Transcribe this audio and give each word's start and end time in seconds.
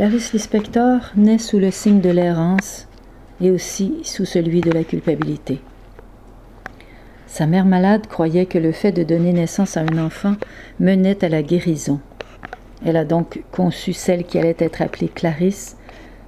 Clarice 0.00 0.32
Lispector 0.32 1.12
naît 1.14 1.36
sous 1.36 1.58
le 1.58 1.70
signe 1.70 2.00
de 2.00 2.08
l'errance 2.08 2.88
et 3.38 3.50
aussi 3.50 3.98
sous 4.02 4.24
celui 4.24 4.62
de 4.62 4.70
la 4.70 4.82
culpabilité. 4.82 5.60
Sa 7.26 7.46
mère 7.46 7.66
malade 7.66 8.06
croyait 8.06 8.46
que 8.46 8.56
le 8.56 8.72
fait 8.72 8.92
de 8.92 9.02
donner 9.02 9.34
naissance 9.34 9.76
à 9.76 9.82
un 9.82 9.98
enfant 9.98 10.36
menait 10.78 11.22
à 11.22 11.28
la 11.28 11.42
guérison. 11.42 12.00
Elle 12.82 12.96
a 12.96 13.04
donc 13.04 13.42
conçu 13.52 13.92
celle 13.92 14.24
qui 14.24 14.38
allait 14.38 14.56
être 14.58 14.80
appelée 14.80 15.08
Clarisse 15.08 15.76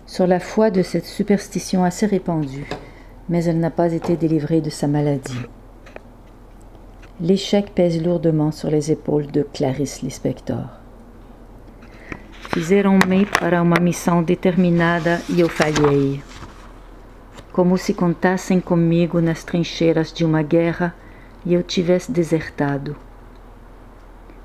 sur 0.07 0.27
la 0.27 0.39
foi 0.39 0.71
de 0.71 0.83
cette 0.83 1.07
superstition 1.07 1.83
assez 1.83 2.05
répandue, 2.05 2.69
mais 3.31 3.43
elle 3.47 3.59
n'a 3.59 3.71
pas 3.71 3.95
été 3.95 4.17
délivrée 4.17 4.61
de 4.61 4.69
sa 4.69 4.87
maladie. 4.87 5.41
L'échec 7.23 7.75
pèse 7.75 8.05
lourdement 8.05 8.53
sur 8.53 8.71
les 8.71 8.93
épaules 8.93 9.29
de 9.29 9.41
Clarice 9.51 10.03
Lispector. 10.03 10.82
Fizeram-me 12.55 13.25
para 13.25 13.63
uma 13.63 13.81
missão 13.81 14.23
determinada 14.23 15.23
e 15.27 15.41
eu 15.41 15.49
falhei. 15.49 16.23
Como 17.51 17.79
se 17.79 17.95
contassem 17.95 18.61
comigo 18.61 19.23
nas 19.23 19.43
trincheiras 19.43 20.13
de 20.13 20.23
uma 20.23 20.43
guerra 20.43 20.95
e 21.47 21.55
eu 21.55 21.63
tivesse 21.63 22.13
desertado. 22.13 22.95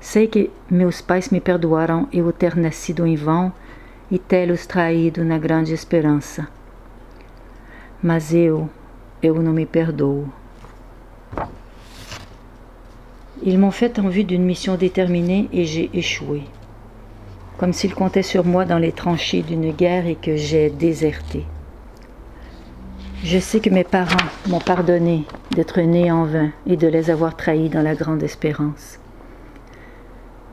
Sei 0.00 0.26
que 0.26 0.50
meus 0.70 1.02
pais 1.02 1.28
me 1.28 1.38
perdoaram 1.38 2.08
eu 2.10 2.32
ter 2.32 2.56
nascido 2.56 3.06
em 3.06 3.14
vão 3.14 3.52
e 4.10 4.18
tê-los 4.18 4.64
traído 4.64 5.22
na 5.22 5.36
grande 5.36 5.74
esperança. 5.74 6.48
Mas 8.02 8.32
eu, 8.32 8.70
eu 9.22 9.34
não 9.42 9.52
me 9.52 9.66
perdoo. 9.66 10.32
Ils 13.42 13.58
m'ont 13.58 13.70
fait 13.70 13.98
en 13.98 14.08
vue 14.08 14.24
d'une 14.24 14.46
mission 14.46 14.76
déterminée 14.76 15.46
et 15.52 15.66
j'ai 15.66 15.90
échoué. 15.92 16.44
Comme 17.58 17.72
s'ils 17.72 17.94
comptaient 17.94 18.22
sur 18.22 18.44
moi 18.44 18.64
dans 18.64 18.78
les 18.78 18.92
tranchées 18.92 19.42
d'une 19.42 19.72
guerre 19.72 20.06
et 20.06 20.14
que 20.14 20.36
j'ai 20.36 20.70
déserté. 20.70 21.44
Je 23.24 23.38
sais 23.40 23.58
que 23.58 23.68
mes 23.70 23.82
parents 23.82 24.16
m'ont 24.48 24.60
pardonné 24.60 25.24
d'être 25.50 25.80
né 25.80 26.12
en 26.12 26.24
vain 26.24 26.50
et 26.68 26.76
de 26.76 26.86
les 26.86 27.10
avoir 27.10 27.36
trahis 27.36 27.68
dans 27.68 27.82
la 27.82 27.96
grande 27.96 28.22
espérance. 28.22 29.00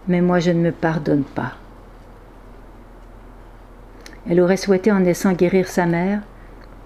Mais 0.08 0.20
moi 0.20 0.40
je 0.40 0.50
ne 0.50 0.60
me 0.60 0.72
pardonne 0.72 1.24
pas. 1.24 1.54
Elle 4.28 4.42
aurait 4.42 4.58
souhaité 4.58 4.92
en 4.92 5.02
naissant 5.02 5.34
guérir 5.34 5.68
sa 5.68 5.86
mère, 5.86 6.22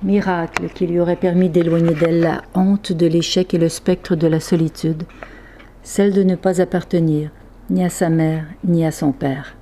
miracle 0.03 0.67
qui 0.67 0.85
lui 0.85 0.99
aurait 0.99 1.15
permis 1.15 1.47
d'éloigner 1.47 1.95
d'elle 1.95 2.19
la 2.19 2.41
honte 2.53 2.91
de 2.91 3.07
l'échec 3.07 3.53
et 3.53 3.57
le 3.57 3.69
spectre 3.69 4.17
de 4.17 4.27
la 4.27 4.41
solitude, 4.41 5.03
celle 5.81 6.13
de 6.13 6.23
ne 6.23 6.35
pas 6.35 6.59
appartenir 6.59 7.31
ni 7.69 7.85
à 7.85 7.89
sa 7.89 8.09
mère 8.09 8.43
ni 8.65 8.85
à 8.85 8.91
son 8.91 9.13
père. 9.13 9.55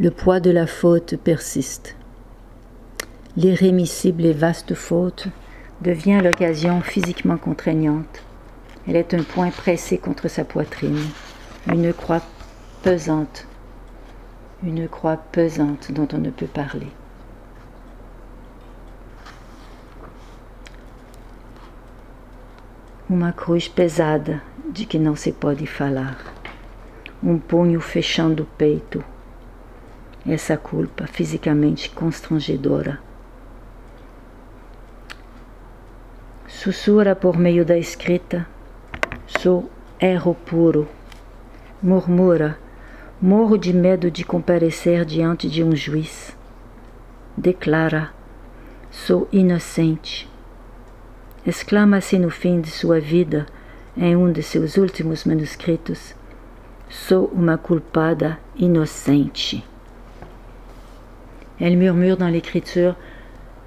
Le 0.00 0.10
poids 0.10 0.40
de 0.40 0.50
la 0.50 0.66
faute 0.66 1.16
persiste. 1.16 1.94
L'irrémissible 3.36 4.24
et 4.24 4.32
vaste 4.32 4.74
faute 4.74 5.28
devient 5.82 6.20
l'occasion 6.24 6.80
physiquement 6.80 7.36
contraignante. 7.36 8.22
Elle 8.88 8.96
est 8.96 9.14
un 9.14 9.22
point 9.22 9.50
pressé 9.50 9.98
contre 9.98 10.28
sa 10.28 10.44
poitrine, 10.44 11.04
une 11.68 11.92
croix 11.92 12.22
pesante 12.82 13.46
une 14.62 14.88
croix 14.88 15.16
pesante 15.16 15.90
dont 15.92 16.08
on 16.12 16.18
ne 16.18 16.30
peut 16.30 16.46
parler. 16.46 16.88
Uma 23.08 23.32
cruz 23.32 23.68
pesada 23.68 24.40
de 24.72 24.84
que 24.84 24.98
não 24.98 25.16
se 25.16 25.32
pode 25.32 25.66
falar, 25.66 26.18
um 27.22 27.38
punho 27.38 27.80
fechando 27.80 28.46
peito, 28.56 29.02
essa 30.32 30.56
culpa 30.56 31.06
fisicamente 31.06 31.90
constrangedora. 31.90 32.98
Sussurra 36.46 37.14
por 37.14 37.38
meio 37.38 37.64
da 37.64 37.78
escrita, 37.78 38.46
sou 39.26 39.70
erro 40.00 40.34
puro, 40.34 40.88
murmura 41.82 42.58
Morro 43.22 43.58
de 43.58 43.70
medo 43.70 44.10
de 44.10 44.24
comparecer 44.24 45.04
diante 45.04 45.46
de 45.46 45.62
um 45.62 45.76
juiz. 45.76 46.34
Declara: 47.36 48.14
Sou 48.90 49.28
inocente. 49.30 50.26
Exclama-se 51.46 52.18
no 52.18 52.30
fim 52.30 52.62
de 52.62 52.70
sua 52.70 52.98
vida, 52.98 53.44
em 53.94 54.16
um 54.16 54.32
de 54.32 54.42
seus 54.42 54.78
últimos 54.78 55.26
manuscritos: 55.26 56.14
Sou 56.88 57.26
uma 57.26 57.58
culpada 57.58 58.38
inocente. 58.56 59.62
Elle 61.60 61.76
murmure 61.76 62.16
dans 62.16 62.28
l'écriture 62.28 62.96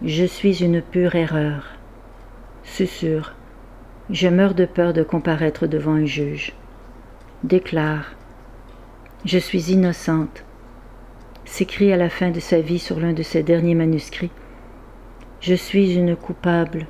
Je 0.03 0.25
suis 0.25 0.63
une 0.63 0.81
pure 0.81 1.15
erreur. 1.15 1.75
Susurre 2.63 3.35
Je 4.09 4.27
meurs 4.27 4.55
de 4.55 4.65
peur 4.65 4.93
de 4.93 5.03
comparaître 5.03 5.67
devant 5.67 5.93
un 5.93 6.05
juge. 6.05 6.53
Déclare 7.43 8.15
je 9.25 9.37
suis 9.37 9.71
innocente, 9.71 10.43
s'écrit 11.45 11.93
à 11.93 11.97
la 11.97 12.09
fin 12.09 12.29
de 12.29 12.41
sa 12.41 12.59
vie 12.59 12.79
sur 12.79 12.99
l'un 12.99 13.13
de 13.13 13.23
ses 13.23 13.41
derniers 13.41 13.73
manuscrits. 13.73 14.31
Je 15.39 15.53
suis 15.53 15.93
une 15.93 16.17
coupable 16.17 16.87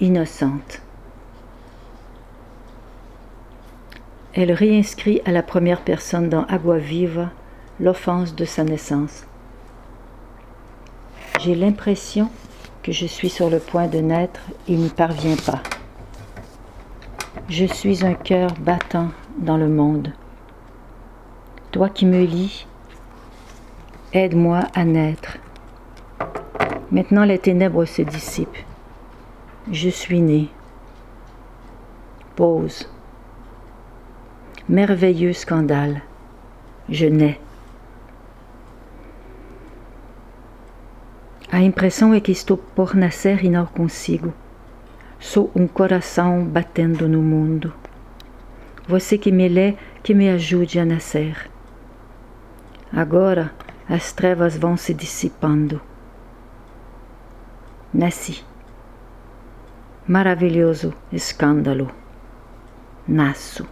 innocente. 0.00 0.82
Elle 4.32 4.50
réinscrit 4.50 5.22
à 5.24 5.30
la 5.30 5.44
première 5.44 5.82
personne 5.82 6.28
dans 6.28 6.42
Agua 6.46 6.78
Viva 6.78 7.30
l'offense 7.78 8.34
de 8.34 8.44
sa 8.44 8.64
naissance. 8.64 9.26
J'ai 11.42 11.54
l'impression 11.54 12.28
que 12.82 12.92
je 12.92 13.06
suis 13.06 13.30
sur 13.30 13.48
le 13.48 13.60
point 13.60 13.86
de 13.86 13.98
naître 13.98 14.40
et 14.68 14.76
n'y 14.76 14.90
parviens 14.90 15.36
pas. 15.36 15.62
Je 17.48 17.64
suis 17.64 18.04
un 18.04 18.12
cœur 18.12 18.50
battant 18.60 19.08
dans 19.38 19.56
le 19.56 19.68
monde. 19.68 20.12
Toi 21.72 21.88
qui 21.88 22.04
me 22.04 22.24
lis, 22.24 22.66
aide-moi 24.12 24.64
à 24.74 24.84
naître. 24.84 25.38
Maintenant 26.92 27.24
les 27.24 27.38
ténèbres 27.38 27.86
se 27.86 28.02
dissipent. 28.02 28.66
Je 29.72 29.88
suis 29.88 30.20
né. 30.20 30.48
Pause. 32.36 32.86
Merveilleux 34.68 35.32
scandale. 35.32 36.02
Je 36.90 37.06
nais. 37.06 37.40
A 41.52 41.60
impressão 41.60 42.14
é 42.14 42.20
que 42.20 42.30
estou 42.30 42.56
por 42.56 42.94
nascer 42.94 43.44
e 43.44 43.50
não 43.50 43.66
consigo. 43.66 44.32
Sou 45.18 45.50
um 45.54 45.66
coração 45.66 46.44
batendo 46.44 47.08
no 47.08 47.20
mundo. 47.20 47.74
Você 48.86 49.18
que 49.18 49.32
me 49.32 49.48
lê, 49.48 49.76
que 50.00 50.14
me 50.14 50.30
ajude 50.30 50.78
a 50.78 50.84
nascer. 50.84 51.50
Agora 52.92 53.52
as 53.88 54.12
trevas 54.12 54.56
vão 54.56 54.76
se 54.76 54.94
dissipando. 54.94 55.80
Nasci. 57.92 58.44
Maravilhoso 60.06 60.94
escândalo. 61.12 61.90
Nasço. 63.08 63.66